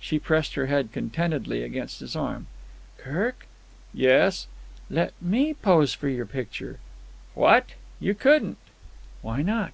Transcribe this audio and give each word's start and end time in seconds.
She 0.00 0.18
pressed 0.18 0.54
her 0.54 0.66
head 0.66 0.90
contentedly 0.90 1.62
against 1.62 2.00
his 2.00 2.16
arm. 2.16 2.48
"Kirk." 2.96 3.46
"Yes?" 3.94 4.48
"Let 4.90 5.12
me 5.22 5.54
pose 5.54 5.94
for 5.94 6.08
your 6.08 6.26
picture." 6.26 6.80
"What! 7.34 7.68
You 8.00 8.14
couldn't!" 8.16 8.58
"Why 9.22 9.42
not?" 9.42 9.72